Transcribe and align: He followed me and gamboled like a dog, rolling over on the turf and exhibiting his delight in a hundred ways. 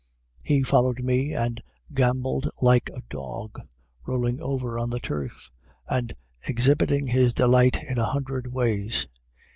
He 0.43 0.63
followed 0.63 1.03
me 1.03 1.31
and 1.35 1.61
gamboled 1.93 2.49
like 2.59 2.89
a 2.91 3.03
dog, 3.11 3.61
rolling 4.03 4.41
over 4.41 4.79
on 4.79 4.89
the 4.89 4.99
turf 4.99 5.51
and 5.87 6.11
exhibiting 6.47 7.05
his 7.05 7.35
delight 7.35 7.83
in 7.83 7.99
a 7.99 8.05
hundred 8.05 8.47
ways. 8.47 9.07